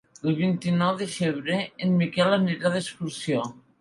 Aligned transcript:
El 0.29 0.35
vint-i-nou 0.37 0.95
de 1.01 1.07
febrer 1.17 1.59
en 1.89 1.93
Miquel 1.99 2.35
anirà 2.39 2.73
d'excursió. 2.77 3.45